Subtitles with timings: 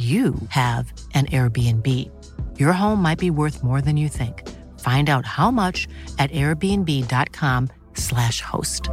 [0.00, 1.86] you have an Airbnb.
[2.58, 4.48] Your home might be worth more than you think.
[4.80, 5.86] Find out how much
[6.18, 8.88] at airbnb.com/slash host.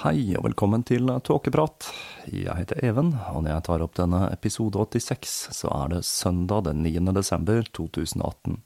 [0.00, 1.92] Hei og velkommen til Tåkeprat.
[2.30, 6.68] Jeg heter Even, og når jeg tar opp denne episode 86, så er det søndag
[6.68, 7.00] den 9.
[7.16, 8.60] desember 2018.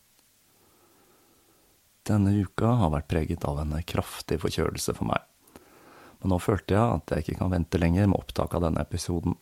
[2.04, 5.24] Denne uka har vært preget av en kraftig forkjølelse for meg.
[6.20, 9.38] Men nå følte jeg at jeg ikke kan vente lenger med opptak av denne episoden.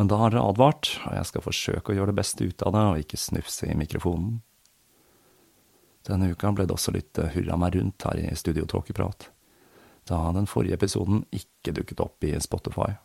[0.00, 2.72] Men da har dere advart, og jeg skal forsøke å gjøre det beste ut av
[2.72, 4.40] det og ikke snufse i mikrofonen.
[6.08, 9.28] Denne uka ble det også litt hurra meg rundt her i Studio Tåkeprat
[10.08, 12.96] da den forrige episoden ikke dukket opp i Spotify.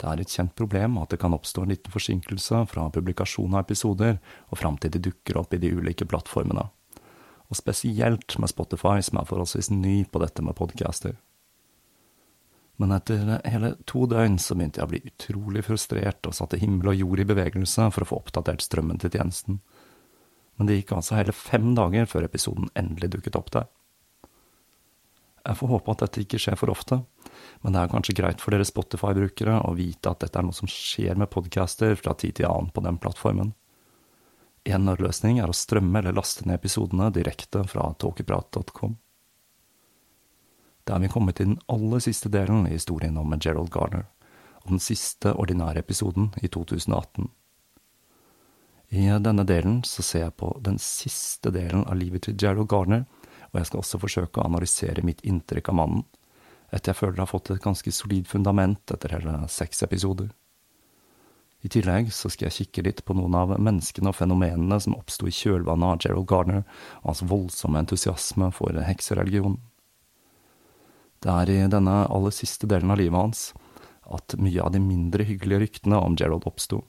[0.00, 3.62] Det er et kjent problem at det kan oppstå en liten forsinkelse fra publikasjon av
[3.62, 4.18] episoder
[4.50, 6.66] og fram til de dukker opp i de ulike plattformene,
[7.46, 11.14] og spesielt med Spotify, som er forholdsvis ny på dette med podcaster.
[12.82, 16.90] Men etter hele to døgn så begynte jeg å bli utrolig frustrert og satte himmel
[16.90, 19.60] og jord i bevegelse for å få oppdatert strømmen til tjenesten.
[20.58, 23.70] Men det gikk altså hele fem dager før episoden endelig dukket opp der.
[25.44, 27.02] Jeg får håpe at dette ikke skjer for ofte,
[27.60, 30.70] men det er kanskje greit for dere Spotify-brukere å vite at dette er noe som
[30.70, 33.52] skjer med podcaster fra tid til annen på den plattformen.
[34.64, 38.96] En nødløsning er å strømme eller laste ned episodene direkte fra tåkeprat.com.
[40.84, 44.06] Da er vi kommet til den aller siste delen i historien om Gerald Garner,
[44.64, 47.28] og den siste ordinære episoden i 2018.
[48.94, 53.04] I denne delen så ser jeg på den siste delen av livet til Gerald Garner,
[53.54, 56.06] og jeg skal også forsøke å analysere mitt inntrykk av mannen,
[56.74, 60.32] etter jeg føler jeg har fått et ganske solid fundament etter hele seks episoder.
[61.64, 65.30] I tillegg så skal jeg kikke litt på noen av menneskene og fenomenene som oppsto
[65.30, 66.64] i kjølvannet av Gerald Gardner
[67.00, 69.56] og hans voldsomme entusiasme for heksereligion.
[71.24, 73.46] Det er i denne aller siste delen av livet hans
[74.04, 76.82] at mye av de mindre hyggelige ryktene om Gerald oppsto.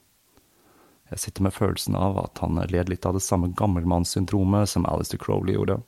[1.08, 5.22] Jeg sitter med følelsen av at han led litt av det samme gammelmannssyndromet som Alistair
[5.22, 5.78] Crowley gjorde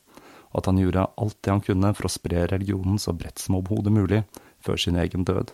[0.53, 3.59] og at han gjorde alt det han kunne for å spre religionen så bredt som
[3.59, 4.23] overhodet mulig
[4.65, 5.53] før sin egen død.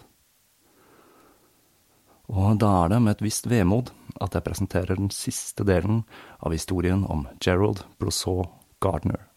[2.33, 6.05] Og da er det med et visst vemod at jeg presenterer den siste delen
[6.41, 8.47] av historien om Gerald Brousseau
[8.81, 9.34] Gardner.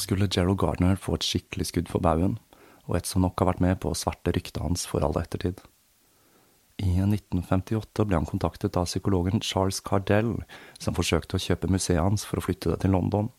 [0.00, 2.38] Skulle Gerald Gardner få et skikkelig skudd for baugen,
[2.88, 5.60] og et som nok har vært med på å sverte ryktet hans for all ettertid.
[6.78, 10.36] I 1958 ble han kontaktet av psykologen Charles Cardell,
[10.78, 13.32] som forsøkte å kjøpe museet hans for å flytte det til London.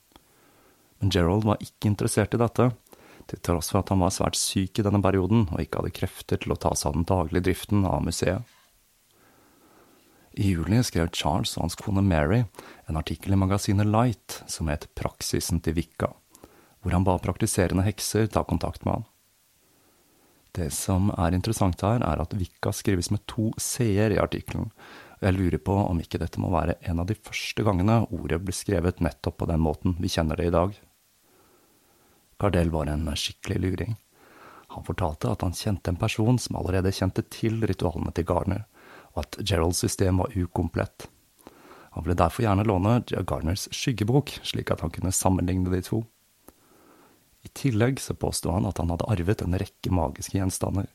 [0.99, 2.69] Men Gerald var ikke interessert i dette,
[3.29, 6.41] til tross for at han var svært syk i denne perioden og ikke hadde krefter
[6.41, 8.43] til å ta seg av den daglige driften av museet.
[10.39, 12.43] I juli skrev Charles og hans kone Mary
[12.87, 16.11] en artikkel i magasinet Light som het Praksisen til Vikka
[16.81, 19.07] hvor han ba praktiserende hekser ta kontakt med han.
[20.51, 24.71] Det som er interessant her, er at Vikka skrives med to c-er i artikkelen,
[25.19, 28.39] og jeg lurer på om ikke dette må være en av de første gangene ordet
[28.41, 30.73] blir skrevet nettopp på den måten vi kjenner det i dag.
[32.39, 33.97] Gardell var en skikkelig luring.
[34.73, 38.63] Han fortalte at han kjente en person som allerede kjente til ritualene til Garner,
[39.13, 41.09] og at Geralds system var ukomplett.
[41.97, 46.03] Han ville derfor gjerne låne Garners skyggebok, slik at han kunne sammenligne de to.
[47.43, 50.89] I tillegg så påsto han at han hadde arvet en rekke magiske gjenstander,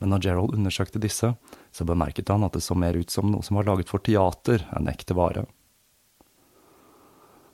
[0.00, 1.34] men når Gerald undersøkte disse,
[1.70, 4.64] så bemerket han at det så mer ut som noe som var laget for teater
[4.74, 5.44] enn ekte vare.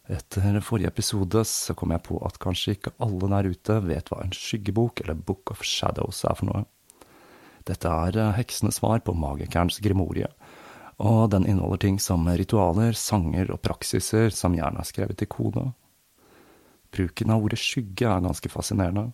[0.08, 4.22] Etter forrige episode så kom jeg på at kanskje ikke alle der ute vet hva
[4.24, 6.62] en skyggebok eller Book of Shadows er for noe.
[7.68, 10.30] Dette er eh, heksenes svar på magikerens grimorie,
[10.96, 15.66] og den inneholder ting som ritualer, sanger og praksiser som gjerne er skrevet i kode.
[16.94, 19.10] Bruken av ordet skygge er ganske fascinerende,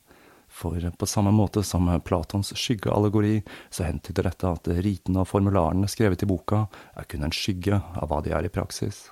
[0.55, 3.41] for på samme måte som Platons skyggeallegori,
[3.71, 8.11] så hentyder dette at ritene og formularene skrevet i boka er kun en skygge av
[8.11, 9.09] hva de er i praksis.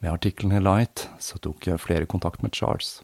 [0.00, 3.02] Med artikkelen i Light så tok jeg flere kontakt med Charles.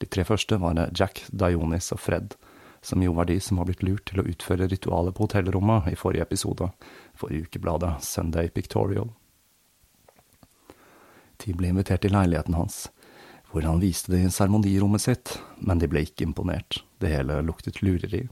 [0.00, 2.34] De tre første var Jack, Dionis og Fred,
[2.84, 5.96] som jo var de som var blitt lurt til å utføre ritualet på hotellrommet i
[5.96, 6.68] forrige episode,
[7.16, 9.08] for ukebladet Sunday Pictorial.
[11.44, 12.86] De ble invitert til leiligheten hans,
[13.50, 17.82] hvor han viste det i seremonirommet sitt, men de ble ikke imponert, det hele luktet
[17.84, 18.26] lureri.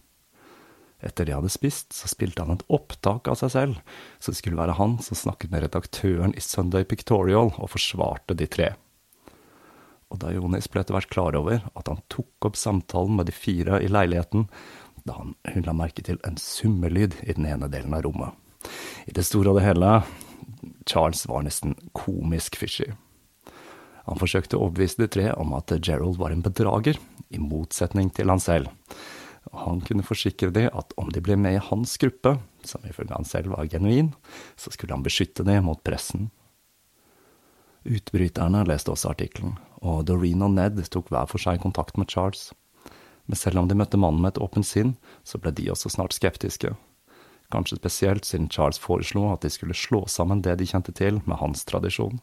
[1.05, 3.81] Etter de hadde spist, så spilte han et opptak av seg selv,
[4.19, 8.49] så det skulle være han som snakket med redaktøren i Sunday Pictorial og forsvarte de
[8.49, 8.71] tre.
[10.13, 13.37] Og da Jonis ble etter hvert klar over at han tok opp samtalen med de
[13.37, 14.47] fire i leiligheten,
[15.05, 18.33] da han, hun la merke til en summelyd i den ene delen av rommet.
[19.05, 19.99] I det store og det hele,
[20.87, 22.91] Charles var nesten komisk fishy.
[24.05, 26.99] Han forsøkte å overbevise de tre om at Gerald var en bedrager,
[27.33, 28.69] i motsetning til han selv.
[29.65, 33.29] Han kunne forsikre de at om de ble med i hans gruppe, som ifølge han
[33.29, 34.13] selv var genuin,
[34.57, 36.29] så skulle han beskytte de mot pressen.
[37.85, 42.53] Utbryterne leste også artikkelen, og Doreen og Ned tok hver for seg kontakt med Charles.
[43.29, 44.95] Men selv om de møtte mannen med et åpent sinn,
[45.25, 46.73] så ble de også snart skeptiske.
[47.53, 51.41] Kanskje spesielt siden Charles foreslo at de skulle slå sammen det de kjente til, med
[51.41, 52.21] hans tradisjon.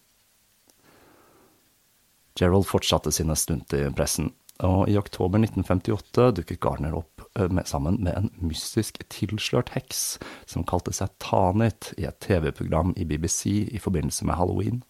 [2.40, 4.32] Gerald fortsatte sine stunt i pressen,
[4.64, 10.20] og i oktober 1958 dukket Garner opp eh, med, sammen med en mystisk tilslørt heks
[10.50, 14.82] som kalte seg Tanit i et TV-program i BBC i forbindelse med halloween.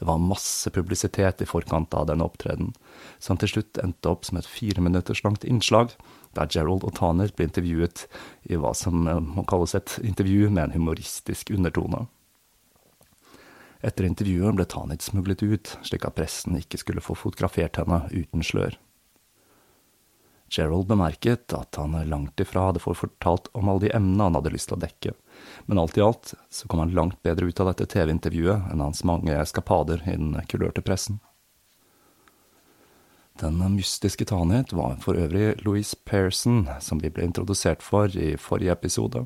[0.00, 2.70] Det var masse publisitet i forkant av denne opptreden,
[3.20, 5.92] som til slutt endte opp som et fireminutters langt innslag,
[6.36, 8.06] der Gerald og Tanit ble intervjuet
[8.50, 12.06] i hva som eh, må kalles et intervju med en humoristisk undertone.
[13.80, 18.44] Etter intervjuet ble Tanit smuglet ut, slik at pressen ikke skulle få fotografert henne uten
[18.44, 18.76] slør.
[20.50, 24.68] Gerald bemerket at han langt ifra hadde fortalt om alle de emnene han hadde lyst
[24.72, 25.14] til å dekke,
[25.70, 29.04] men alt i alt så kom han langt bedre ut av dette TV-intervjuet enn hans
[29.06, 31.20] mange eskapader i den kulørte pressen.
[33.40, 38.72] Den mystiske Tanit var for øvrig Louise Pearson, som vi ble introdusert for i forrige
[38.72, 39.22] episode.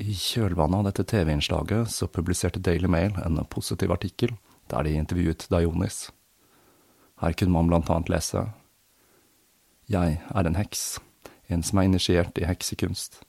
[0.00, 4.32] I kjølvannet av dette TV-innslaget så publiserte Daily Mail en positiv artikkel
[4.72, 6.10] der de intervjuet Dionis.
[7.20, 8.46] Her kunne man blant annet lese
[9.92, 10.98] Jeg er en heks,
[11.48, 13.20] en som er initiert i heksekunst.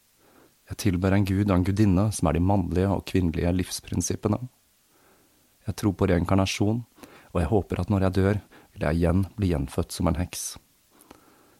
[0.69, 4.39] Jeg tilber en gud og en gudinne som er de mannlige og kvinnelige livsprinsippene.
[5.67, 6.85] Jeg tror på reinkarnasjon,
[7.37, 8.37] og jeg håper at når jeg dør,
[8.73, 10.45] vil jeg igjen bli gjenfødt som en heks.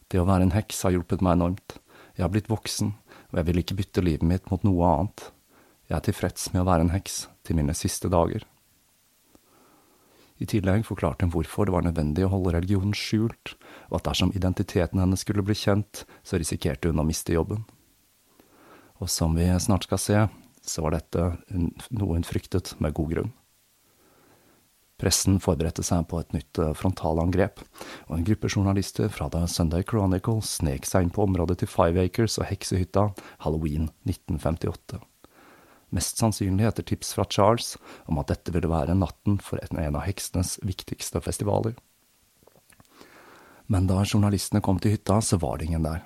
[0.09, 1.75] Det å være en heks har hjulpet meg enormt.
[2.17, 2.95] Jeg har blitt voksen,
[3.29, 5.27] og jeg vil ikke bytte livet mitt mot noe annet.
[5.85, 8.41] Jeg er tilfreds med å være en heks til mine siste dager.
[10.41, 13.53] I tillegg forklarte hun hvorfor det var nødvendig å holde religionen skjult,
[13.93, 17.67] og at dersom identiteten hennes skulle bli kjent, så risikerte hun å miste jobben.
[18.97, 20.25] Og som vi snart skal se,
[20.65, 23.36] så var dette noe hun fryktet med god grunn.
[24.97, 27.61] Pressen forberedte seg på et nytt eh, frontalangrep,
[28.09, 32.01] og en gruppe journalister fra The Sunday Chronicle snek seg inn på området til Five
[32.07, 33.03] Acres og heksehytta
[33.45, 34.97] halloween 1958.
[35.93, 37.75] Mest sannsynlig etter tips fra Charles
[38.09, 41.77] om at dette ville være natten for en av heksenes viktigste festivaler.
[43.71, 46.01] Men da journalistene kom til hytta, så var det ingen der.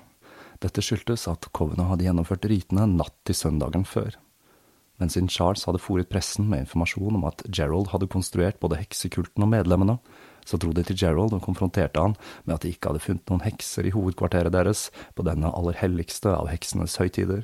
[0.62, 4.20] Dette skyldtes at Covenant hadde gjennomført ritene natt til søndagen før
[5.02, 9.42] men siden Charles hadde fòret pressen med informasjon om at Gerald hadde konstruert både heksekulten
[9.42, 9.96] og medlemmene,
[10.46, 13.42] så dro de til Gerald og konfronterte han med at de ikke hadde funnet noen
[13.42, 14.84] hekser i hovedkvarteret deres
[15.18, 17.42] på denne aller helligste av heksenes høytider.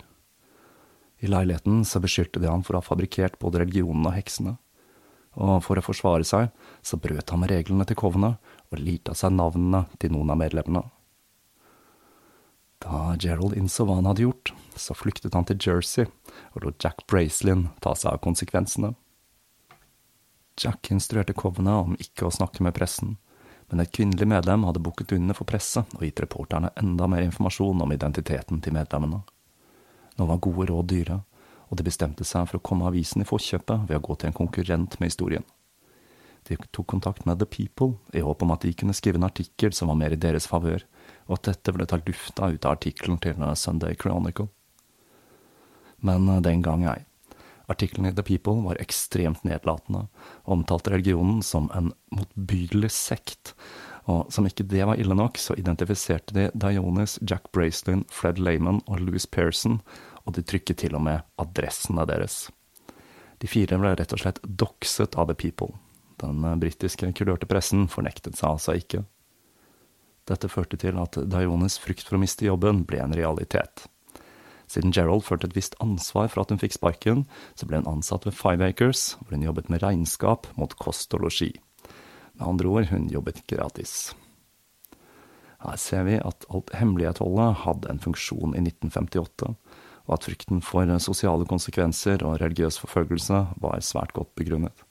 [1.19, 4.55] I leiligheten så beskyldte de han for å ha fabrikkert både religionen og heksene,
[5.39, 6.53] og for å forsvare seg
[6.87, 8.37] så brøt han reglene til Kovene
[8.71, 10.87] og lirte av seg navnene til noen av medlemmene.
[12.79, 16.07] Da Gerald innså hva han hadde gjort, så flyktet han til Jersey
[16.55, 18.93] og lot Jack Bracelin ta seg av konsekvensene.
[20.59, 23.17] Jack instruerte Covenant om ikke å snakke med pressen,
[23.71, 27.83] men et kvinnelig medlem hadde bukket under for presse og gitt reporterne enda mer informasjon
[27.85, 29.21] om identiteten til medlemmene.
[30.19, 31.21] Nå var gode råd dyre,
[31.69, 34.39] og de bestemte seg for å komme avisen i forkjøpet ved å gå til en
[34.39, 35.45] konkurrent med historien.
[36.49, 39.75] De tok kontakt med The People i håp om at de kunne skrive en artikkel
[39.77, 40.87] som var mer i deres favør,
[41.29, 44.49] og at dette ble tatt lufta ut av artikkelen til Sunday Chronicle.
[46.01, 47.05] Men eh, den gang ei.
[47.69, 50.07] Artikkelen i The People var ekstremt nedlatende,
[50.49, 53.53] og omtalte religionen som en motbydelig sekt,
[54.09, 58.81] og som ikke det var ille nok, så identifiserte de Dionis, Jack Bracelin, Fred Lehman
[58.87, 59.83] og Louis Pearson,
[60.25, 62.47] og de trykket til og med adressene deres.
[63.39, 65.75] De fire ble rett og slett doxet av The People.
[66.23, 69.05] Den eh, britiske kulørte pressen fornektet seg altså ikke.
[70.29, 73.87] Dette førte til at Dionis frykt for å miste jobben ble en realitet.
[74.69, 77.25] Siden Gerald følte et visst ansvar for at hun fikk sparken,
[77.57, 81.25] så ble hun ansatt ved Five Acres, hvor hun jobbet med regnskap mot kost og
[81.25, 81.55] losji.
[82.37, 84.13] Med andre ord, hun jobbet gratis.
[85.65, 89.55] Her ser vi at alt hemmelighetholdet hadde en funksjon i 1958,
[90.09, 94.88] og at frykten for sosiale konsekvenser og religiøs forfølgelse var svært godt begrunnet.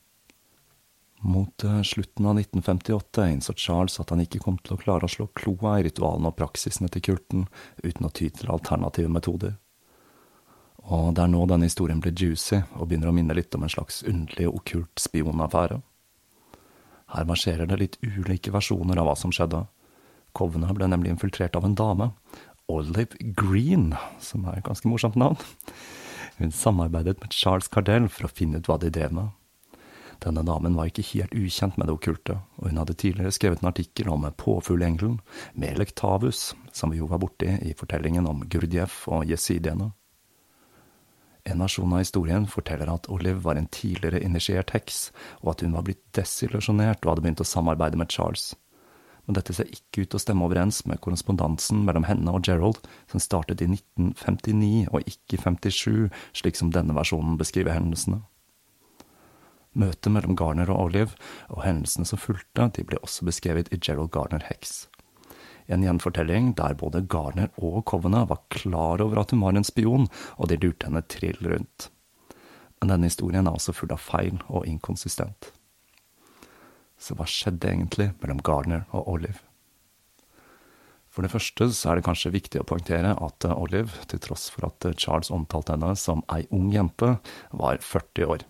[1.20, 5.12] Mot eh, slutten av 1958 innså Charles at han ikke kom til å klare å
[5.12, 7.48] slå kloa i ritualene og praksisene til kulten
[7.84, 9.56] uten å ty til alternative metoder.
[10.88, 13.74] Og det er nå denne historien blir juicy og begynner å minne litt om en
[13.74, 15.82] slags underlig okkult spionaffære.
[17.16, 19.66] Her marsjerer det litt ulike versjoner av hva som skjedde.
[20.38, 22.12] Kovene ble nemlig infiltrert av en dame,
[22.68, 25.40] Olive Green, som er et ganske morsomt navn.
[26.38, 29.32] Hun samarbeidet med Charles Cardell for å finne ut hva de drev med.
[30.24, 33.70] Denne damen var ikke helt ukjent med det okkulte, og hun hadde tidligere skrevet en
[33.70, 35.20] artikkel om påfuglengelen,
[35.54, 39.92] Melek Tavus, som vi jo var borti i fortellingen om Gurdjieff og jesidiene.
[41.48, 45.12] En versjon av historien forteller at Olive var en tidligere initiert heks,
[45.44, 48.50] og at hun var blitt desillusjonert og hadde begynt å samarbeide med Charles.
[49.28, 52.80] Men dette ser ikke ut til å stemme overens med korrespondansen mellom henne og Gerald,
[53.12, 58.24] som startet i 1959 og ikke 57, slik som denne versjonen beskriver hendelsene.
[59.78, 61.18] Møtet mellom Garner og Olive,
[61.54, 64.88] og hendelsene som fulgte, de ble også beskrevet i Gerald Garner Hex
[65.68, 70.08] en gjenfortelling der både Garner og Covena var klar over at hun var en spion,
[70.38, 71.90] og de lurte henne trill rundt.
[72.80, 75.52] Men denne historien er også full av feil og inkonsistent.
[76.98, 79.44] Så hva skjedde egentlig mellom Garner og Olive?
[81.12, 84.70] For det første så er det kanskje viktig å poengtere at Olive, til tross for
[84.70, 87.18] at Charles omtalte henne som ei ung jente,
[87.52, 88.46] var 40 år.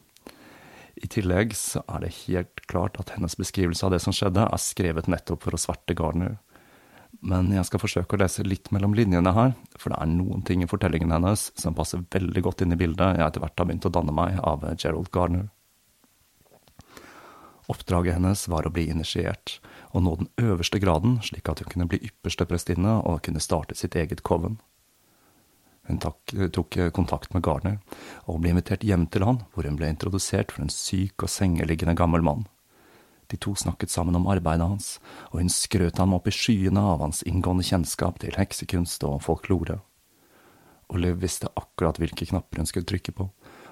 [0.98, 4.62] I tillegg så er det helt klart at hennes beskrivelse av det som skjedde, er
[4.62, 6.40] skrevet nettopp for å sverte Garner,
[7.26, 10.64] men jeg skal forsøke å lese litt mellom linjene her, for det er noen ting
[10.64, 13.88] i fortellingen hennes som passer veldig godt inn i bildet jeg etter hvert har begynt
[13.90, 15.48] å danne meg av Gerald Garner.
[17.68, 19.58] Oppdraget hennes var å bli initiert,
[19.92, 23.76] og nå den øverste graden, slik at hun kunne bli ypperste prestinne og kunne starte
[23.76, 24.60] sitt eget coven.
[25.88, 27.78] Hun tok, tok kontakt med Garner,
[28.28, 31.96] og ble invitert hjem til han, hvor hun ble introdusert for en syk og sengeliggende
[31.96, 32.44] gammel mann.
[33.32, 34.90] De to snakket sammen om arbeidet hans,
[35.32, 39.80] og hun skrøt ham opp i skyene av hans inngående kjennskap til heksekunst og folklore.
[40.92, 43.28] Olive visste akkurat hvilke knapper hun skulle trykke på,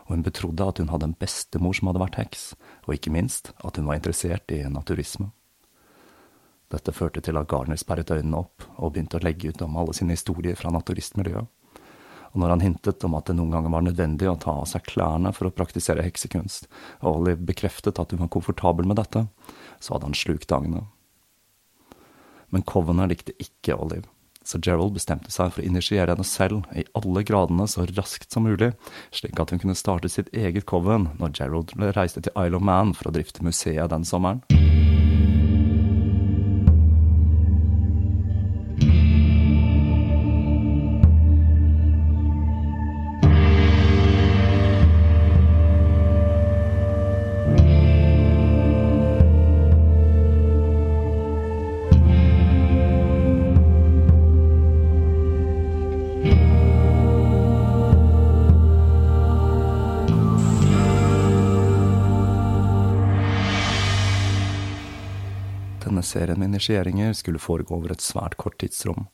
[0.06, 2.50] og hun betrodde at hun hadde en bestemor som hadde vært heks,
[2.88, 5.32] og ikke minst at hun var interessert i naturisme.
[6.72, 9.96] Dette førte til at Garner sperret øynene opp og begynte å legge ut om alle
[9.96, 11.52] sine historier fra naturistmiljøet
[12.36, 14.84] og når han hintet om at det noen ganger var nødvendig å ta av seg
[14.92, 16.68] klærne for å praktisere heksekunst,
[17.00, 19.26] og Olive bekreftet at hun var komfortabel med dette,
[19.80, 20.84] så hadde han slukt dagene.
[22.52, 24.10] Men Covener likte ikke Olive,
[24.44, 28.46] så Gerald bestemte seg for å initiere henne selv i alle gradene så raskt som
[28.46, 28.74] mulig,
[29.16, 32.94] slik at hun kunne starte sitt eget coven når Gerald reiste til Isle of Man
[32.94, 34.44] for å drifte museet den sommeren.
[66.66, 69.08] Serien initieringer skulle foregå over et svært kort tidsrom.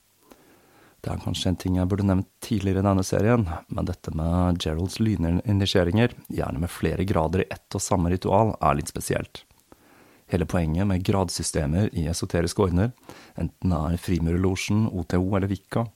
[1.01, 4.59] Det er kanskje en ting jeg burde nevnt tidligere i denne serien, men dette med
[4.61, 9.43] Geralds lyninitieringer, gjerne med flere grader i ett og samme ritual, er litt spesielt.
[10.31, 12.91] Hele poenget med gradsystemer i esoteriske ordner,
[13.35, 15.87] enten det er Frimurerlosjen, OTO eller Vika,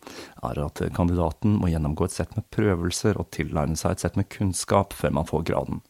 [0.44, 4.28] er at kandidaten må gjennomgå et sett med prøvelser og tilegne seg et sett med
[4.34, 5.86] kunnskap før man får graden.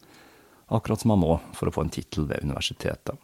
[0.67, 3.17] Akkurat som man må for å få en tittel ved universitetet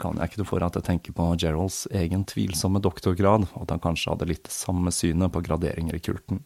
[0.00, 3.74] kan jeg ikke noe for at jeg tenker på Geralds egen tvilsomme doktorgrad, og at
[3.74, 6.42] han kanskje hadde litt samme synet på graderinger i kulten.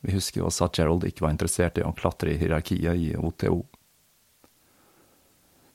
[0.00, 3.60] Vi husker også at Gerald ikke var interessert i å klatre i hierarkiet i OTO.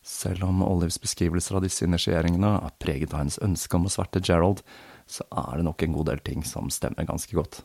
[0.06, 4.22] Selv om Olives beskrivelser av disse initieringene er preget av hennes ønske om å sverte
[4.22, 4.62] Gerald,
[5.10, 7.62] så er det nok en god del ting som stemmer ganske godt.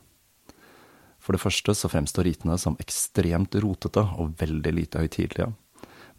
[1.21, 5.51] For det første så fremstår ritene som ekstremt rotete og veldig lite høytidelige,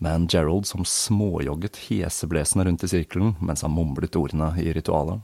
[0.02, 5.23] med en Gerald som småjogget heseblesende rundt i sirkelen mens han mumlet ordene i ritualet.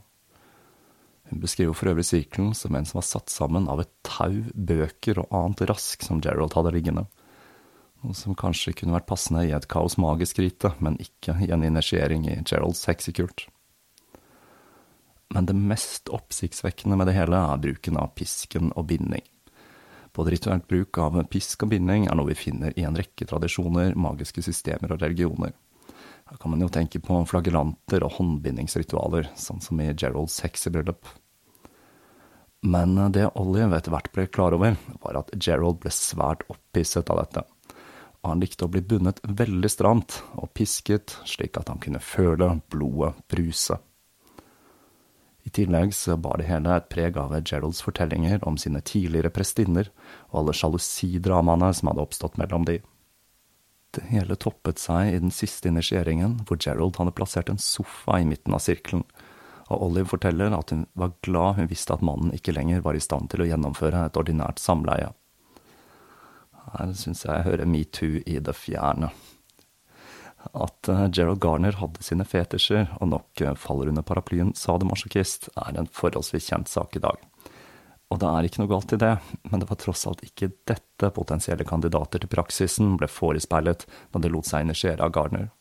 [1.29, 5.19] Hun beskriver for øvrig sirkelen som en som var satt sammen av et tau, bøker
[5.21, 7.05] og annet rask som Gerald hadde liggende,
[8.01, 11.65] noe som kanskje kunne vært passende i et kaos magisk rite, men ikke i en
[11.67, 13.49] initiering i Geralds heksekult.
[15.35, 19.27] Men det mest oppsiktsvekkende med det hele er bruken av pisken og binding.
[20.15, 23.95] Både rituelt bruk av pisk og binding er noe vi finner i en rekke tradisjoner,
[23.95, 25.53] magiske systemer og religioner.
[26.29, 31.09] Her kan man jo tenke på flagellanter og håndbindingsritualer, sånn som i Geralds heksebryllup.
[32.61, 37.23] Men det Olive etter hvert ble klar over, var at Gerald ble svært opphisset av
[37.23, 37.45] dette.
[38.19, 42.51] Og han likte å bli bundet veldig stramt og pisket, slik at han kunne føle
[42.69, 43.79] blodet bruse.
[45.49, 49.87] I tillegg så bar det hele et preg av Geralds fortellinger om sine tidligere prestinner
[50.27, 52.75] og alle sjalusidramaene som hadde oppstått mellom de.
[53.97, 58.27] Det hele toppet seg i den siste initieringen, hvor Gerald hadde plassert en sofa i
[58.29, 59.01] midten av sirkelen,
[59.73, 63.01] og Olive forteller at hun var glad hun visste at mannen ikke lenger var i
[63.01, 65.09] stand til å gjennomføre et ordinært samleie.
[66.75, 69.09] Her syns jeg jeg hører metoo i det fjerne.
[70.53, 75.77] At uh, Gerald Garner hadde sine fetisjer og nok uh, faller under paraplyen sadomasochist, er
[75.77, 77.19] en forholdsvis kjent sak i dag.
[78.09, 79.11] Og det er ikke noe galt i det,
[79.51, 84.31] men det var tross alt ikke dette potensielle kandidater til praksisen ble forespeilet da de
[84.33, 85.51] lot seg initiere av Garner.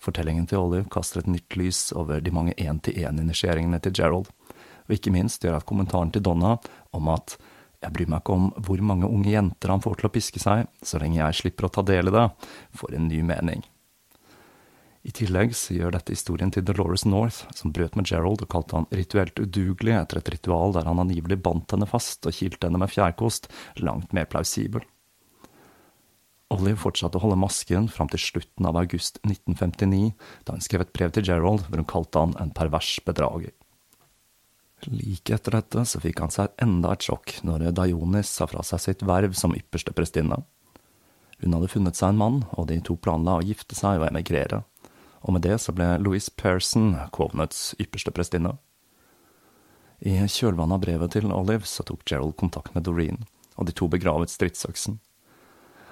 [0.00, 4.30] Fortellingen til Olive kaster et nytt lys over de mange én-til-én-initieringene til Gerald,
[4.86, 6.54] og ikke minst gjør at kommentaren til Donna
[6.96, 7.36] om at
[7.80, 10.68] jeg bryr meg ikke om hvor mange unge jenter han får til å piske seg,
[10.84, 12.26] så lenge jeg slipper å ta del i det,
[12.76, 13.64] får en ny mening.
[15.00, 18.76] I tillegg så gjør dette historien til Dolores North, som brøt med Gerald og kalte
[18.76, 22.82] han rituelt udugelig etter et ritual der han angivelig bandt henne fast og kilte henne
[22.82, 23.48] med fjærkost,
[23.80, 24.84] langt mer plausibel.
[26.52, 30.12] Olive fortsatte å holde masken fram til slutten av august 1959,
[30.44, 33.54] da hun skrev et brev til Gerald hvor hun kalte han en pervers bedrager.
[34.88, 38.80] Like etter dette så fikk han seg enda et sjokk når Dionis sa fra seg
[38.80, 40.40] sitt verv som ypperste prestinne.
[41.40, 44.62] Hun hadde funnet seg en mann, og de to planla å gifte seg og emigrere
[45.20, 48.56] og med det så ble Louise Pearson Covenets ypperste prestinne.
[50.00, 53.26] I kjølvannet av brevet til Olive så tok Gerald kontakt med Doreen,
[53.60, 54.98] og de to begravet stridsøksen.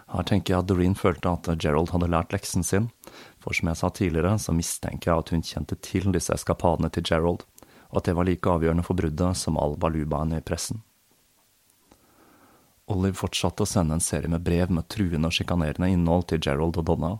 [0.08, 2.88] Her tenker jeg at Doreen følte at Gerald hadde lært leksen sin,
[3.44, 7.04] for som jeg sa tidligere, så mistenker jeg at hun kjente til disse eskapadene til
[7.04, 7.44] Gerald,
[7.88, 10.82] og at det var like avgjørende for bruddet som all balubaen i pressen.
[12.88, 16.78] Olive fortsatte å sende en serie med brev med truende og sjikanerende innhold til Gerald
[16.80, 17.16] og Donna,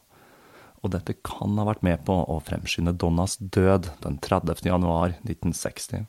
[0.79, 4.63] og dette kan ha vært med på å fremskynde Donnas død den 30.
[4.65, 6.07] januar 1960.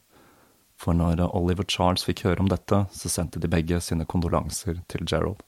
[0.80, 4.80] For når Olive og Charles fikk høre om dette, så sendte de begge sine kondolanser
[4.88, 5.41] til Gerald.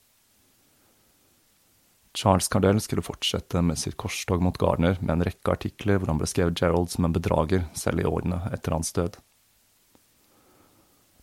[2.13, 6.19] Charles Cardell skulle fortsette med sitt korstog mot Garner med en rekke artikler hvor han
[6.19, 9.15] beskrev Gerald som en bedrager, selv i årene etter hans død.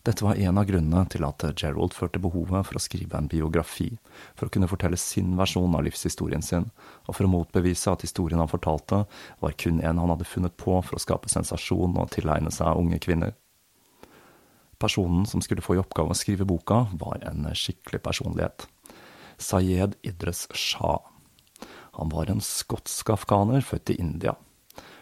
[0.07, 3.91] Dette var en av grunnene til at Gerald følte behovet for å skrive en biografi,
[4.33, 6.65] for å kunne fortelle sin versjon av livshistorien sin,
[7.05, 9.03] og for å motbevise at historien han fortalte,
[9.43, 12.97] var kun en han hadde funnet på for å skape sensasjon og tilegne seg unge
[13.03, 13.35] kvinner.
[14.79, 18.65] Personen som skulle få i oppgave å skrive boka, var en skikkelig personlighet.
[19.39, 20.99] Sayed Idres Shah.
[21.97, 24.35] Han var en skotsk afghaner født i India.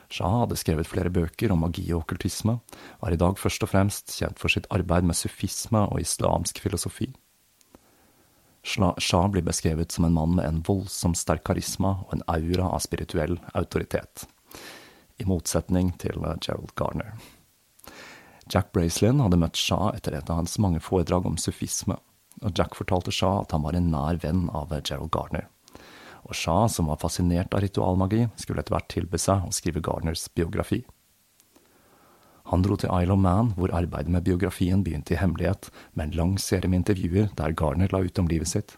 [0.10, 2.60] Shah hadde skrevet flere bøker om magi og okkultisme,
[3.00, 6.62] og er i dag først og fremst kjent for sitt arbeid med sufisme og islamsk
[6.64, 7.10] filosofi.
[8.68, 12.84] Shah blir beskrevet som en mann med en voldsomt sterk karisma og en aura av
[12.84, 14.28] spirituell autoritet,
[15.20, 17.16] i motsetning til eh, Gerald Garner.
[18.48, 21.98] Jack Bracelin hadde møtt Shah etter et av hans mange foredrag om sufisme,
[22.44, 25.48] og Jack fortalte Shah at han var en nær venn av Gerald Garner
[26.28, 30.28] og Shah, som var fascinert av ritualmagi, skulle etter hvert tilby seg å skrive Garners
[30.36, 30.84] biografi.
[32.52, 36.20] Han dro til Isle of Man, hvor arbeidet med biografien begynte i hemmelighet, med en
[36.20, 38.78] lang serie med intervjuer der Garner la ut om livet sitt.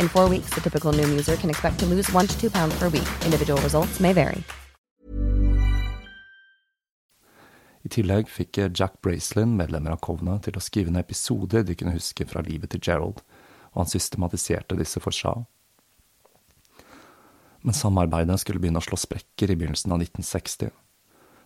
[0.00, 2.78] In four weeks, the typical new user can expect to lose one to two pounds
[2.78, 3.08] per week.
[3.24, 4.42] Individual results may vary.
[7.84, 11.92] I tillegg fikk Jack Bracelin medlemmer av Kovna til å skrive ned episoder de kunne
[11.92, 13.20] huske fra livet til Gerald,
[13.74, 15.42] og han systematiserte disse for Shah.
[17.60, 20.72] Men samarbeidet skulle begynne å slå sprekker i begynnelsen av 1960.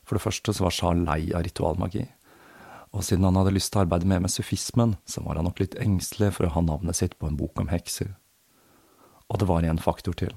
[0.06, 2.06] For det første så var Shah lei av ritualmagi,
[2.94, 5.58] og siden han hadde lyst til å arbeide mer med sufismen, så var han nok
[5.61, 8.14] litt engstelig for å ha navnet sitt på en bok om hekser.
[9.28, 10.34] Og det var en faktor til.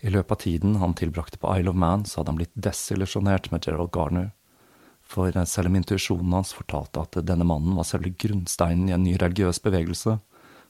[0.00, 3.50] I løpet av tiden han tilbrakte på Isle of Man, så hadde han blitt desillusjonert
[3.52, 4.30] med Gerald Garner,
[5.02, 9.16] for selv om intuisjonen hans fortalte at denne mannen var selve grunnsteinen i en ny
[9.16, 10.18] religiøs bevegelse,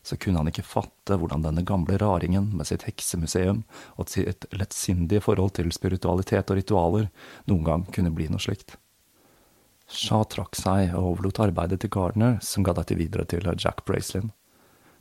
[0.03, 3.65] så kunne han ikke fatte hvordan denne gamle raringen med sitt heksemuseum
[3.99, 7.09] og sitt lettsindige forhold til spiritualitet og ritualer
[7.51, 8.77] noen gang kunne bli noe slikt.
[9.89, 14.31] Shah trakk seg og overlot arbeidet til Gardner, som ga dette videre til Jack Bracelin.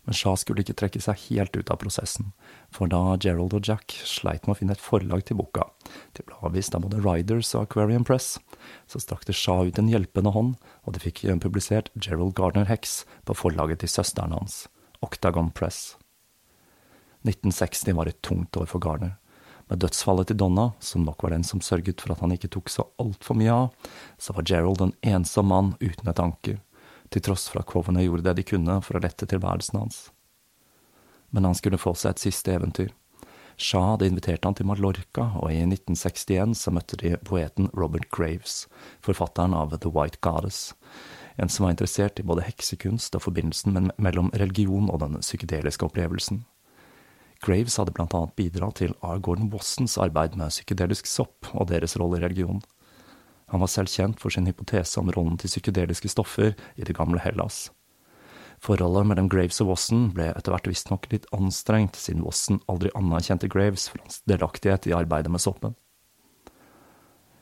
[0.08, 2.30] Men Shah skulle ikke trekke seg helt ut av prosessen,
[2.72, 5.66] for da Gerald og Jack sleit med å finne et forlag til boka,
[6.16, 8.38] til ble avvist av både Riders og Aquarium Press,
[8.88, 10.54] så strakte Shah ut en hjelpende hånd,
[10.88, 14.70] og de fikk publisert Gerald Gardner Hex på forlaget til søsteren hans,
[15.04, 15.98] Octagon Press.
[17.28, 19.18] 1960 var et tungt år for Gardner.
[19.68, 22.72] Med dødsfallet til Donna, som nok var den som sørget for at han ikke tok
[22.72, 26.62] så altfor mye av, så var Gerald en ensom mann uten et anker
[27.14, 30.00] til tross for at Coveney gjorde det de kunne for å lette tilværelsen hans.
[31.32, 32.94] Men han skulle få seg et siste eventyr.
[33.58, 38.68] Shah hadde invitert han til Mallorca, og i 1961 så møtte de poeten Robert Graves,
[39.02, 40.76] forfatteren av The White Goddess,
[41.42, 46.44] en som var interessert i både heksekunst og forbindelsen mellom religion og den psykedeliske opplevelsen.
[47.42, 49.20] Graves hadde blant annet bidratt til R.
[49.22, 52.62] Gordon Wassons arbeid med psykedelisk sopp og deres rolle i religion.
[53.48, 57.22] Han var selv kjent for sin hypotese om rollen til psykedeliske stoffer i det gamle
[57.24, 57.70] Hellas.
[58.64, 63.50] Forholdet mellom Graves og Wasson ble etter hvert visstnok litt anstrengt, siden Wasson aldri anerkjente
[63.52, 65.78] Graves for hans delaktighet i arbeidet med soppen.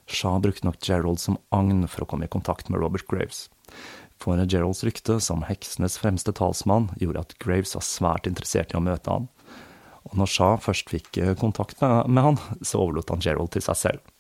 [0.06, 3.48] Shah brukte nok Gerald som agn for å komme i kontakt med Robert Graves.
[4.22, 8.84] For Geralds rykte som heksenes fremste talsmann gjorde at Graves var svært interessert i å
[8.84, 9.26] møte han.
[10.06, 14.12] Og når Shah først fikk kontakt med han, så overlot han Gerald til seg selv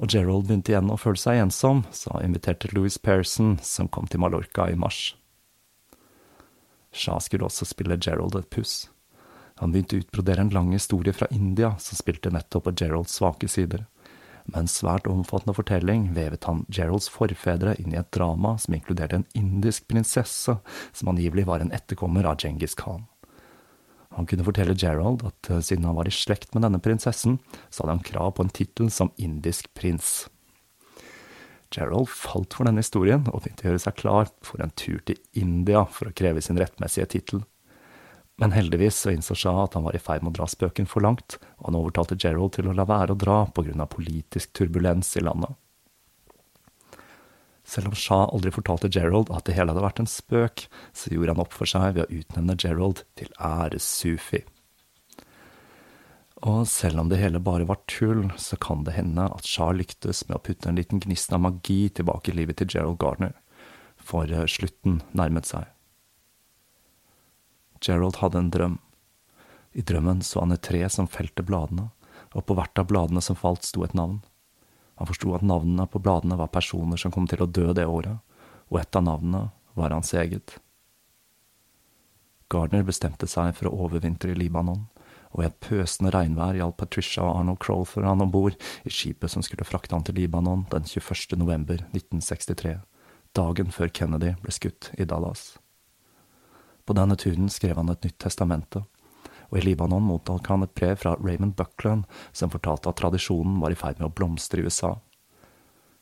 [0.00, 4.08] og Gerald begynte igjen å føle seg ensom, så han inviterte Louis Pearson, som kom
[4.08, 5.14] til Mallorca i mars.
[6.90, 8.88] Shah skulle også spille Gerald et puss.
[9.60, 13.48] Han begynte å utbrodere en lang historie fra India som spilte nettopp på Geralds svake
[13.52, 13.84] sider.
[14.48, 19.20] Med en svært omfattende fortelling vevet han Geralds forfedre inn i et drama som inkluderte
[19.20, 23.04] en indisk prinsesse som angivelig var en etterkommer av Djengis Khan.
[24.16, 27.38] Han kunne fortelle Gerald at eh, siden han var i slekt med denne prinsessen,
[27.70, 30.28] så hadde han krav på en tittel som indisk prins.
[31.70, 35.20] Gerald falt for denne historien og begynte å gjøre seg klar for en tur til
[35.38, 37.44] India for å kreve sin rettmessige tittel.
[38.40, 41.04] Men heldigvis så innså Shah at han var i ferd med å dra spøken for
[41.04, 45.22] langt, og han overtalte Gerald til å la være å dra av politisk turbulens i
[45.22, 45.52] landet.
[47.70, 50.64] Selv om Shah aldri fortalte Gerald at det hele hadde vært en spøk,
[50.96, 54.42] så gjorde han opp for seg ved å utnevne Gerald til æressufi.
[56.50, 60.24] Og selv om det hele bare var tull, så kan det hende at Shah lyktes
[60.26, 63.36] med å putte en liten gnist av magi tilbake i livet til Gerald Gardner,
[64.00, 65.68] for slutten nærmet seg.
[67.84, 68.78] Gerald hadde en drøm.
[69.76, 71.90] I drømmen så han et tre som felte bladene,
[72.34, 74.18] og på hvert av bladene som falt, sto et navn.
[75.00, 78.20] Han forsto at navnene på bladene var personer som kom til å dø det året,
[78.68, 80.58] og et av navnene var hans eget.
[82.52, 84.82] Gardner bestemte seg for å overvintre i Libanon,
[85.30, 89.32] og i et pøsende regnvær hjalp Patricia og Arnold Crowther han om bord i skipet
[89.32, 91.38] som skulle frakte han til Libanon den 21.
[91.40, 92.76] november 1963,
[93.38, 95.54] dagen før Kennedy ble skutt i Dallas.
[96.84, 98.84] På denne turen skrev han et nytt testamente,
[99.50, 103.74] og i Libanon mottok han et brev fra Raymond Buckland som fortalte at tradisjonen var
[103.74, 104.94] i ferd med å blomstre i USA.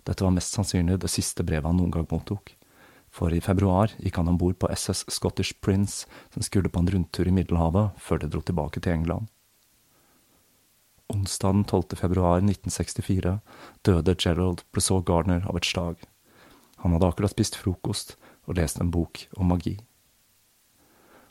[0.04, 2.54] Dette var mest sannsynlig det siste brevet han noen gang mottok,
[3.08, 6.92] for i februar gikk han om bord på SS Scottish Prince, som skulle på en
[6.92, 9.28] rundtur i Middelhavet før det dro tilbake til England.
[11.08, 11.96] Onsdag den 12.
[11.96, 13.38] februar 1964
[13.88, 16.02] døde Gerald Bresau Gardner av et slag.
[16.84, 19.78] Han hadde akkurat spist frokost og lest en bok om magi.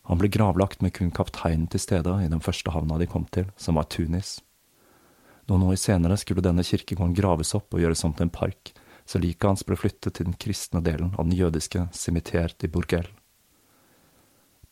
[0.07, 3.49] Han ble gravlagt med kun kapteinen til stede i den første havna de kom til,
[3.59, 4.37] som var Tunis.
[5.51, 8.71] Noen år senere skulle denne kirkegården graves opp og gjøres om til en park,
[9.07, 13.07] så liket hans ble flyttet til den kristne delen av den jødiske Cimetière de Bourgel.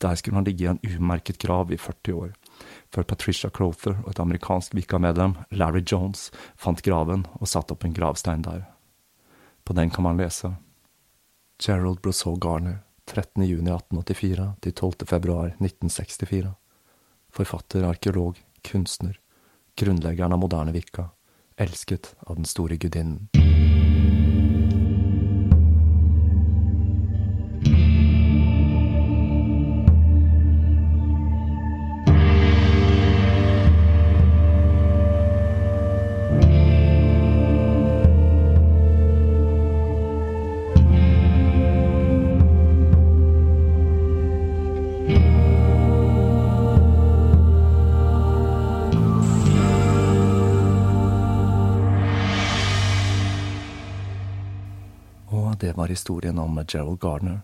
[0.04, 2.32] Der skulle han ligge i en umerket grav i 40 år,
[2.92, 7.96] før Patricia Crowther og et amerikansk Vika-medlem, Larry Jones, fant graven og satte opp en
[7.96, 8.64] gravstein der.
[9.68, 10.56] På den kan man lese
[11.60, 13.46] Gerald Brosseau Garner, 13.
[13.46, 15.06] juni 1884 til 12.
[15.06, 16.54] februar 1964.
[17.36, 19.20] Forfatter, arkeolog, kunstner,
[19.78, 21.10] grunnleggeren av moderne Vika,
[21.58, 23.55] elsket av den store gudinnen.
[55.76, 57.42] Var historien om Gerald Gardner.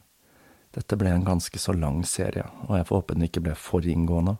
[0.71, 3.85] Dette ble en ganske så lang serie, og jeg får håpe den ikke ble for
[3.85, 4.37] inngående,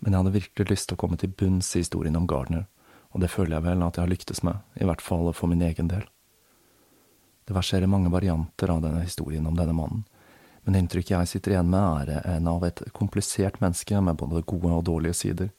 [0.00, 2.64] men jeg hadde virkelig lyst til å komme til bunns i historien om Gardner,
[3.12, 5.64] og det føler jeg vel at jeg har lyktes med, i hvert fall for min
[5.64, 6.06] egen del.
[7.46, 10.06] Det verserer mange varianter av denne historien om denne mannen,
[10.64, 14.72] men inntrykket jeg sitter igjen med, er en av et komplisert menneske med både gode
[14.80, 15.52] og dårlige sider,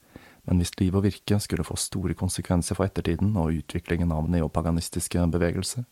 [0.48, 5.24] men hvis liv og virke skulle få store konsekvenser for ettertiden og utviklingen av neopaganistiske
[5.32, 5.86] bevegelser.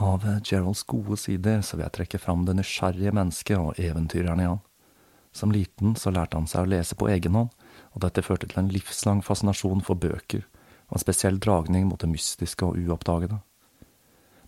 [0.00, 4.46] Av Geralds gode sider så vil jeg trekke fram det nysgjerrige mennesket og eventyreren i
[4.46, 4.60] han.
[5.34, 7.50] Som liten så lærte han seg å lese på egen hånd,
[7.90, 10.44] og dette førte til en livslang fascinasjon for bøker,
[10.86, 13.40] og en spesiell dragning mot det mystiske og uoppdagede.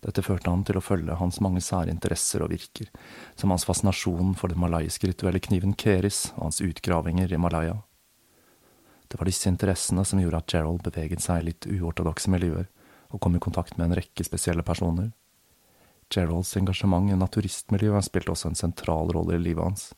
[0.07, 2.87] Dette førte han til å følge hans mange sære interesser og virker,
[3.35, 7.81] som hans fascinasjon for den malayiske rituelle kniven keris og hans utgravinger i Malaya.
[9.11, 12.71] Det var disse interessene som gjorde at Gerald beveget seg i litt uortodokse miljøer,
[13.11, 15.11] og kom i kontakt med en rekke spesielle personer.
[16.11, 19.89] Geralds engasjement i naturistmiljøet spilte også en sentral rolle i livet hans,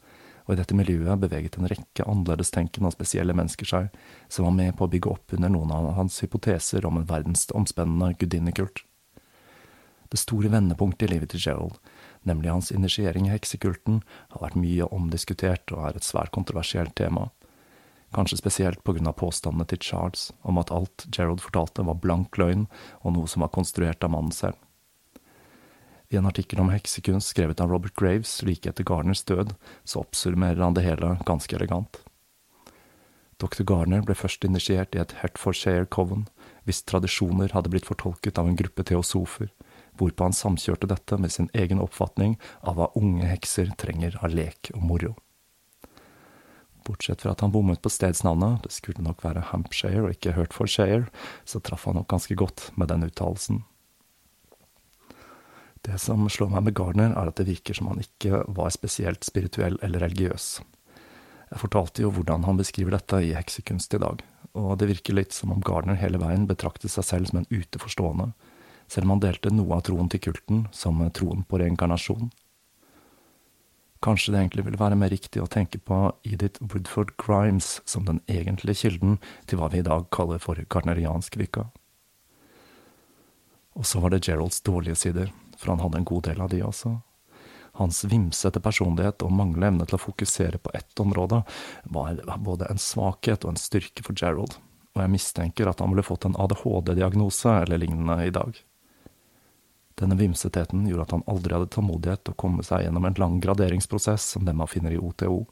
[0.46, 3.92] og i dette miljøet beveget en rekke annerledestenkende og spesielle mennesker seg,
[4.30, 8.14] som var med på å bygge opp under noen av hans hypoteser om en verdensomspennende
[8.20, 8.84] gudinnekult.
[10.14, 11.80] Det store vendepunktet i livet til Gerald,
[12.28, 14.04] nemlig hans initiering i heksekulten,
[14.36, 17.32] har vært mye omdiskutert og er et svært kontroversielt tema,
[18.14, 22.38] kanskje spesielt på grunn av påstandene til Charles om at alt Gerald fortalte var blank
[22.38, 22.68] løgn
[23.02, 24.60] og noe som var konstruert av mannen selv.
[26.14, 30.62] I en artikkel om heksekunst skrevet av Robert Graves like etter Garners død, så oppsummerer
[30.62, 32.04] han det hele ganske elegant.
[33.42, 33.64] Dr.
[33.66, 36.28] Garner ble først initiert i et Hertfordshire Coven,
[36.70, 39.50] hvis tradisjoner hadde blitt fortolket av en gruppe teosofer,
[39.98, 44.70] hvorpå han samkjørte dette med sin egen oppfatning av hva unge hekser trenger av lek
[44.78, 45.16] og moro.
[46.86, 51.08] Bortsett fra at han bommet på stedsnavnet, det skulle nok være Hampshire og ikke Hertfordshire,
[51.42, 53.64] så traff han nok ganske godt med den uttalelsen.
[55.84, 59.26] Det som slår meg med Gardner, er at det virker som han ikke var spesielt
[59.28, 60.62] spirituell eller religiøs.
[61.52, 64.24] Jeg fortalte jo hvordan han beskriver dette i Heksekunst i dag,
[64.56, 68.32] og det virker litt som om Gardner hele veien betraktet seg selv som en uteforstående,
[68.88, 72.32] selv om han delte noe av troen til kulten, som troen på reinkarnasjon.
[74.04, 78.24] Kanskje det egentlig ville være mer riktig å tenke på Edith Woodford Grimes som den
[78.32, 81.70] egentlige kilden til hva vi i dag kaller for gardneriansk vika.
[83.80, 85.32] Og så var det Geralds dårlige sider,
[85.64, 86.98] for han hadde en god del av de også.
[87.80, 91.40] Hans vimsete personlighet og manglende evne til å fokusere på ett område
[91.96, 94.60] var både en svakhet og en styrke for Gerald,
[94.94, 98.60] og jeg mistenker at han ville fått en ADHD-diagnose eller lignende i dag.
[99.98, 103.42] Denne vimsetheten gjorde at han aldri hadde tålmodighet til å komme seg gjennom en lang
[103.42, 105.44] graderingsprosess som den man finner i OTO,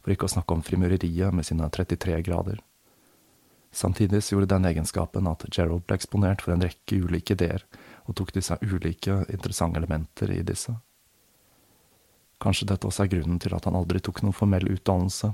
[0.00, 2.60] for ikke å snakke om frimureriet med sine 33 grader.
[3.72, 7.64] Samtidig gjorde den egenskapen at Gerald ble eksponert for en rekke ulike ideer,
[8.10, 10.74] og tok til seg ulike interessante elementer i disse.
[12.42, 15.30] Kanskje dette også er grunnen til at han aldri tok noen formell utdannelse,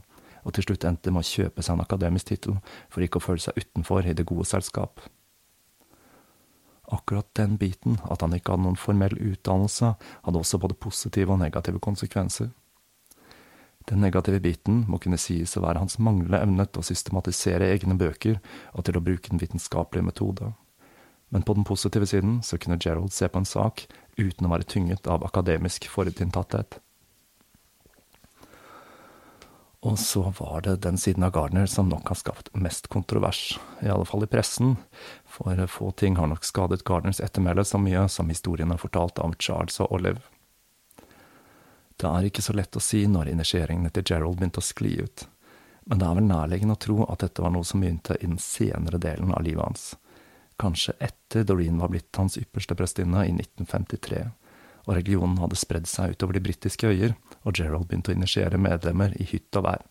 [0.47, 2.59] og til slutt endte med å kjøpe seg en akademisk tittel
[2.93, 5.01] for ikke å føle seg utenfor i det gode selskap.
[6.93, 11.41] Akkurat den biten, at han ikke hadde noen formell utdannelse, hadde også både positive og
[11.43, 12.53] negative konsekvenser.
[13.87, 17.99] Den negative biten må kunne sies å være hans manglende evne til å systematisere egne
[17.99, 18.39] bøker
[18.75, 20.53] og til å bruke den vitenskapelige metode.
[21.29, 23.87] Men på den positive siden så kunne Gerald se på en sak
[24.17, 26.79] uten å være tynget av akademisk forutinntatthet.
[29.87, 33.91] Og så var det den siden av Gardner som nok har skapt mest kontrovers, i
[33.93, 34.75] alle fall i pressen,
[35.25, 39.37] for få ting har nok skadet Gardners ettermæle så mye som historien har fortalt av
[39.39, 40.25] Charles og Olive.
[41.97, 45.29] Det er ikke så lett å si når initieringene til Gerald begynte å skli ut,
[45.87, 48.41] men det er vel nærliggende å tro at dette var noe som begynte i den
[48.43, 49.87] senere delen av livet hans,
[50.61, 54.25] kanskje etter Doreen var blitt hans ypperste prestinne i 1953
[54.87, 59.15] og religionen hadde spredd seg utover de britiske øyer, og Gerald begynte å initiere medlemmer
[59.19, 59.85] i hytt og vær.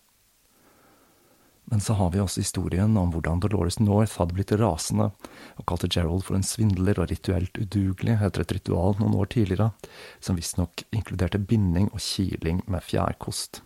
[1.66, 5.10] Men så har vi også historien om hvordan Dolores North hadde blitt rasende,
[5.58, 9.72] og kalte Gerald for en svindler og rituelt udugelig etter et ritual noen år tidligere,
[10.22, 13.64] som visstnok inkluderte binding og kiling med fjærkost.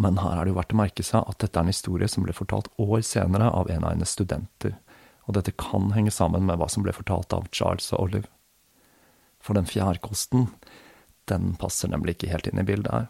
[0.00, 2.26] Men her er det jo verdt å merke seg at dette er en historie som
[2.26, 4.76] ble fortalt år senere av en av hennes studenter,
[5.30, 8.30] og dette kan henge sammen med hva som ble fortalt av Charles og Olive.
[9.40, 10.48] For den fjærkosten,
[11.30, 13.08] den passer nemlig ikke helt inn i bildet her.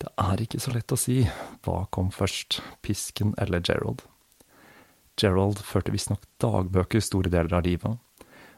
[0.00, 1.22] Det er ikke så lett å si
[1.62, 4.02] hva kom først, pisken eller Gerald.
[5.20, 7.98] Gerald førte visstnok dagbøker store deler av livet,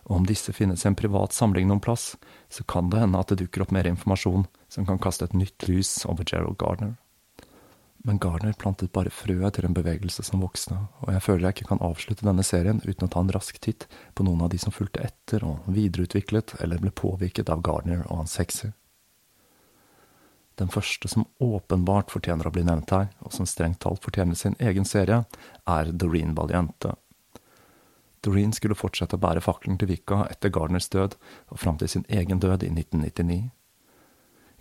[0.06, 2.14] og om disse finnes i en privat samling noen plass,
[2.48, 5.68] så kan det hende at det dukker opp mer informasjon som kan kaste et nytt
[5.68, 6.96] lys over Gerald Gardner.
[8.02, 11.68] Men Garner plantet bare frøet til en bevegelse som voksne, og jeg føler jeg ikke
[11.70, 13.86] kan avslutte denne serien uten å ta en rask titt
[14.18, 18.24] på noen av de som fulgte etter og videreutviklet eller ble påvirket av Garner og
[18.24, 18.74] hans hekser.
[20.58, 24.58] Den første som åpenbart fortjener å bli nevnt her, og som strengt talt fortjener sin
[24.58, 25.22] egen serie,
[25.64, 26.96] er Doreen Valiente.
[28.22, 31.16] Doreen skulle fortsette å bære fakkelen til Vika etter Gardners død
[31.50, 33.40] og fram til sin egen død i 1999.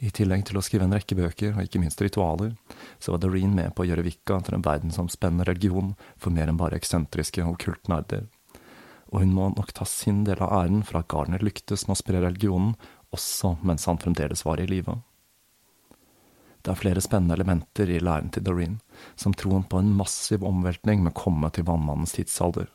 [0.01, 2.55] I tillegg til å skrive en rekke bøker, og ikke minst ritualer,
[2.97, 6.57] så var Doreen med på å gjøre Wicca til en verdensomspennende religion for mer enn
[6.57, 8.25] bare eksentriske og kultnerder.
[9.11, 12.01] Og hun må nok ta sin del av æren for at Garner lyktes med å
[12.01, 12.73] spre religionen,
[13.13, 14.97] også mens han fremdeles var i live.
[16.61, 18.79] Det er flere spennende elementer i læren til Doreen,
[19.15, 22.69] som troen på en massiv omveltning med komme til vannmannens tidsalder,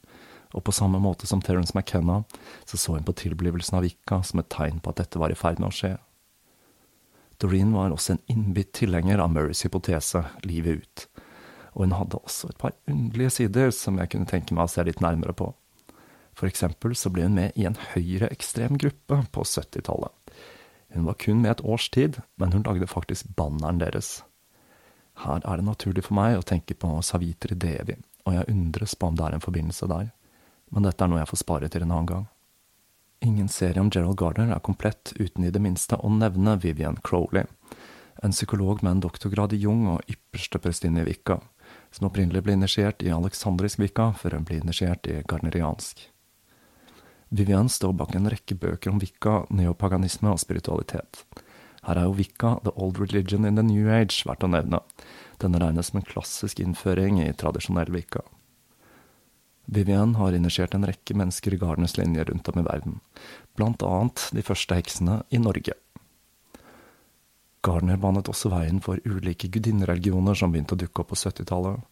[0.54, 2.22] og på samme måte som Terence McKenna,
[2.64, 5.38] så så hun på tilblivelsen av Vika som et tegn på at dette var i
[5.38, 5.96] ferd med å skje.
[7.42, 11.06] Doreen var også en innbitt tilhenger av Murrays hypotese livet ut,
[11.76, 14.84] og hun hadde også et par underlige sider som jeg kunne tenke meg å se
[14.86, 15.50] litt nærmere på.
[16.36, 20.12] For eksempel så ble hun med i en høyreekstrem gruppe på 70-tallet.
[20.92, 24.20] Hun var kun med et års tid, men hun lagde faktisk banneren deres.
[25.24, 27.96] Her er det naturlig for meg å tenke på Savitri Devi,
[28.28, 30.10] og jeg undres på om det er en forbindelse der,
[30.72, 32.26] men dette er noe jeg får spare til en annen gang.
[33.20, 37.46] Ingen serie om Gerald Gardner er komplett uten i det minste å nevne Vivian Crowley,
[38.22, 41.38] en psykolog med en doktorgrad i Jung og ypperste prestinne i Vika,
[41.90, 46.06] som opprinnelig ble initiert i alexandrisk Vika før hun ble initiert i garneriansk.
[47.28, 51.24] Vivian står bak en rekke bøker om Vika, neopaganisme og spiritualitet.
[51.86, 54.80] Her er jo Vika, the old religion in the new age, verdt å nevne.
[55.42, 58.22] Denne regnes som en klassisk innføring i tradisjonell Vika.
[59.66, 63.00] Vivian har initiert en rekke mennesker i Gardners linje rundt om i verden,
[63.58, 65.74] blant annet de første heksene i Norge.
[67.66, 71.82] Gardner banet også veien for ulike gudinnereligioner som begynte å dukke opp på 70-tallet,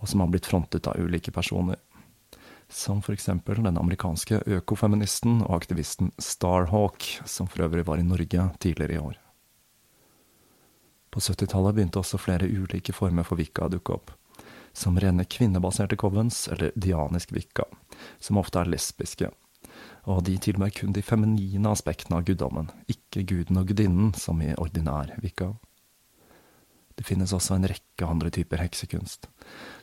[0.00, 1.76] og som har blitt frontet av ulike personer,
[2.70, 8.96] som eksempel den amerikanske økofeministen og aktivisten Starhawk, som for øvrig var i Norge tidligere
[8.96, 9.20] i år.
[11.10, 14.14] På 70-tallet begynte også flere ulike former for vikka å dukke opp
[14.72, 17.64] som rene kvinnebaserte covens, eller dianisk vikka,
[18.18, 19.30] som ofte er lesbiske.
[20.08, 24.54] Og de tilber kun de feminine aspektene av guddommen, ikke guden og gudinnen, som i
[24.56, 25.52] ordinær vikka.
[26.96, 29.28] Det finnes også en rekke andre typer heksekunst,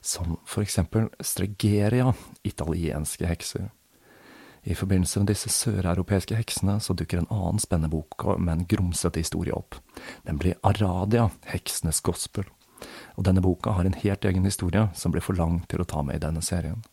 [0.01, 2.11] som for eksempel stregeria,
[2.45, 3.71] italienske hekser.
[4.67, 9.23] I forbindelse med disse søreuropeiske heksene så dukker en annen spennende bok med en grumsete
[9.23, 9.79] historie opp,
[10.27, 12.49] nemlig Aradia, heksenes gospel
[13.15, 16.03] og denne boka har en helt egen historie som blir for lang til å ta
[16.05, 16.83] med i denne serien.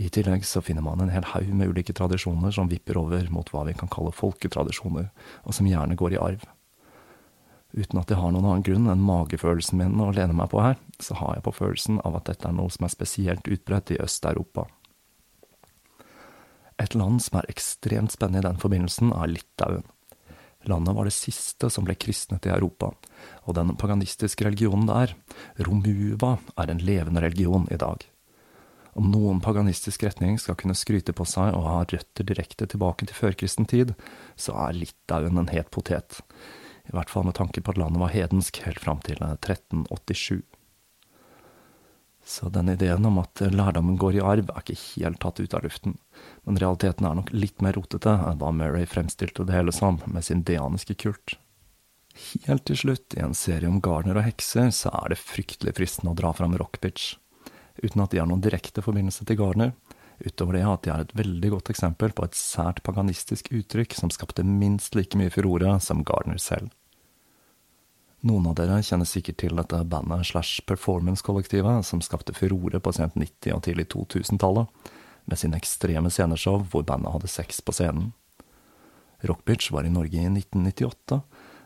[0.00, 3.50] I tillegg så finner man en hel haug med ulike tradisjoner som vipper over mot
[3.52, 5.10] hva vi kan kalle folketradisjoner,
[5.44, 6.46] og som gjerne går i arv.
[7.76, 10.78] Uten at jeg har noen annen grunn enn magefølelsen min å lene meg på her,
[10.98, 14.00] så har jeg på følelsen av at dette er noe som er spesielt utbredt i
[14.02, 14.66] Øst-Europa.
[16.80, 19.84] Et land som er ekstremt spennende i den forbindelsen, er Litauen.
[20.68, 22.92] Landet var det siste som ble kristnet i Europa,
[23.48, 25.14] og den paganistiske religionen der,
[25.64, 28.04] romuva, er en levende religion i dag.
[28.98, 33.16] Om noen paganistisk retning skal kunne skryte på seg og ha røtter direkte tilbake til
[33.16, 33.94] førkristen tid,
[34.36, 36.20] så er Litauen en het potet
[36.90, 40.42] i hvert fall med tanke på at landet var hedensk helt fram til 1387.
[42.40, 45.66] Så den ideen om at lærdommen går i arv, er ikke helt tatt ut av
[45.66, 45.98] luften,
[46.48, 50.24] men realiteten er nok litt mer rotete enn hva Murray fremstilte det hele som, med
[50.24, 51.36] sin deaniske kult.
[52.46, 56.14] Helt til slutt, i en serie om garner og hekser, så er det fryktelig fristende
[56.14, 57.12] å dra fram Rockbitch,
[57.84, 59.76] uten at de har noen direkte forbindelse til Garner,
[60.24, 64.12] utover det at de er et veldig godt eksempel på et sært paganistisk uttrykk som
[64.12, 66.72] skapte minst like mye furore som Gardner selv.
[68.20, 73.14] Noen av dere kjenner sikkert til dette bandet slash performance-kollektivet som skapte furore på sent
[73.16, 74.68] 90- og tidlig 2000-tallet,
[75.24, 78.10] med sine ekstreme sceneshow hvor bandet hadde sex på scenen.
[79.24, 81.20] Rockbitch var i Norge i 1998,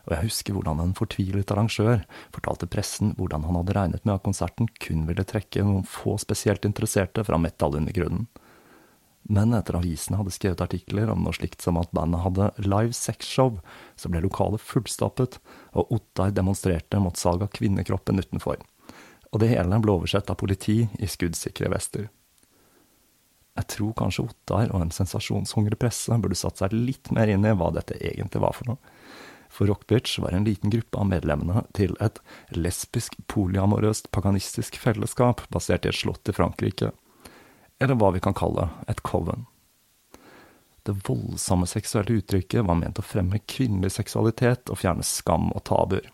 [0.05, 4.27] og jeg husker hvordan en fortvilet arrangør fortalte pressen hvordan han hadde regnet med at
[4.27, 8.29] konserten kun ville trekke noen få spesielt interesserte fra metallundergrunnen.
[9.25, 13.57] Men etter avisene hadde skrevet artikler om noe slikt som at bandet hadde live sexshow,
[13.97, 15.39] så ble lokalet fullstappet,
[15.73, 18.61] og Ottar demonstrerte mot salg av kvinnekroppen utenfor.
[19.33, 22.11] Og det hele ble oversett av politi i skuddsikre vester.
[23.55, 27.55] Jeg tror kanskje Ottar og en sensasjonshungrig presse burde satt seg litt mer inn i
[27.57, 28.93] hva dette egentlig var for noe.
[29.55, 32.19] For Rockbitch var en liten gruppe av medlemmene til et
[32.51, 36.91] lesbisk, polyamorøst, paganistisk fellesskap basert i et slott i Frankrike
[37.83, 39.47] eller hva vi kan kalle et coven.
[40.85, 46.11] Det voldsomme seksuelle uttrykket var ment å fremme kvinnelig seksualitet og fjerne skam og tabuer.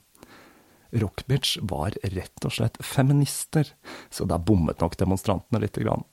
[0.90, 3.72] Rockbitch var rett og slett feminister,
[4.10, 6.06] så der bommet nok demonstrantene lite grann.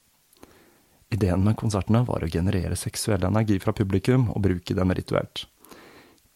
[1.13, 5.45] Ideen med konsertene var å generere seksuell energi fra publikum og bruke den rituelt.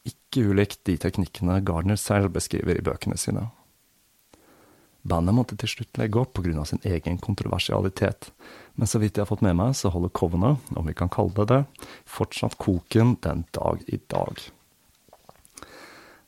[0.07, 3.49] Ikke ulikt de teknikkene Gardner selv beskriver i bøkene sine.
[5.01, 6.65] Bandet måtte til slutt legge opp pga.
[6.65, 8.31] sin egen kontroversialitet,
[8.75, 11.33] men så vidt jeg har fått med meg, så holder Covenant, om vi kan kalle
[11.33, 14.37] det det, fortsatt koken den dag i dag.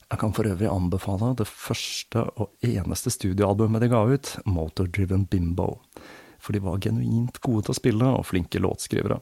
[0.09, 5.25] Jeg kan for øvrig anbefale det første og eneste studioalbumet de ga ut, Motor Driven
[5.25, 5.79] Bimbo,
[6.39, 9.21] for de var genuint gode til å spille og flinke låtskrivere.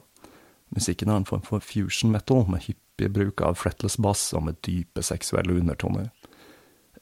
[0.72, 4.60] Musikken er en form for fusion metal, med hyppig bruk av fretless bass og med
[4.64, 6.10] dype seksuelle undertoner.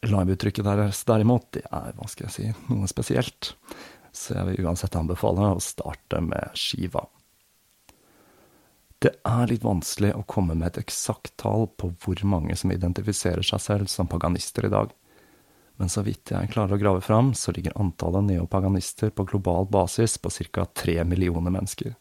[0.07, 3.55] Liveuttrykket deres derimot, det er, hva skal jeg si, noe spesielt,
[4.16, 7.05] så jeg vil uansett anbefale å starte med skiva.
[9.01, 13.44] Det er litt vanskelig å komme med et eksakt tall på hvor mange som identifiserer
[13.44, 14.92] seg selv som paganister i dag,
[15.80, 20.18] men så vidt jeg klarer å grave fram, så ligger antallet neopaganister på global basis
[20.20, 20.66] på ca.
[20.76, 21.94] tre millioner mennesker.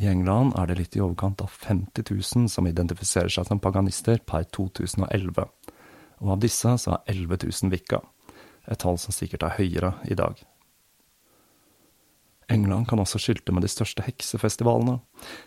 [0.00, 4.20] I England er det litt i overkant av 50 000 som identifiserer seg som paganister
[4.24, 5.48] per 2011
[6.20, 8.00] og av disse så er 11 000 vikka,
[8.70, 10.40] et tall som sikkert er høyere i dag.
[12.50, 14.98] England kan også skilte med de største heksefestivalene,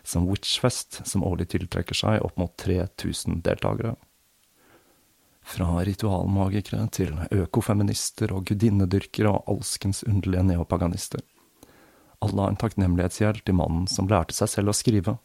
[0.02, 3.94] som Witchfest, som årlig tiltrekker seg opp mot 3000 deltakere.
[5.44, 11.20] Fra ritualmagikere til økofeminister og gudinnedyrkere og alskens underlige neopaganister.
[12.24, 15.18] Alle har en takknemlighetsgjeld til mannen som lærte seg selv å skrive,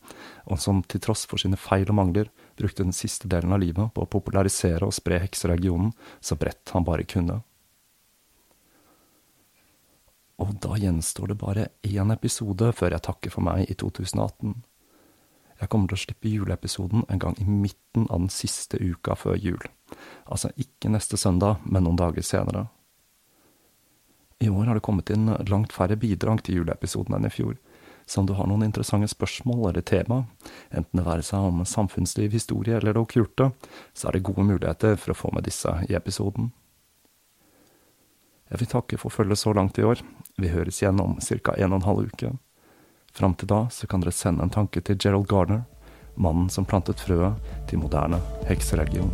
[0.51, 2.27] og som til tross for sine feil og mangler
[2.59, 6.87] brukte den siste delen av livet på å popularisere og spre hekseregionen så bredt han
[6.87, 7.41] bare kunne.
[10.39, 14.53] Og da gjenstår det bare én episode før jeg takker for meg i 2018.
[15.59, 19.35] Jeg kommer til å slippe juleepisoden en gang i midten av den siste uka før
[19.35, 19.59] jul.
[20.23, 22.69] Altså ikke neste søndag, men noen dager senere.
[24.39, 27.57] I år har det kommet inn langt færre bidrag til juleepisoden enn i fjor,
[28.09, 30.23] så om du har noen interessante spørsmål eller tema,
[30.73, 33.51] enten det være seg om samfunnsliv, historie eller det okkulte,
[33.93, 36.49] så er det gode muligheter for å få med disse i episoden.
[38.49, 40.01] Jeg vil takke for følget så langt i år.
[40.41, 41.53] Vi høres igjen om ca.
[41.53, 42.31] en og en halv uke.
[43.13, 45.67] Fram til da så kan dere sende en tanke til Gerald Garner,
[46.17, 47.37] mannen som plantet frøet
[47.69, 48.17] til moderne
[48.49, 49.13] heksereligion.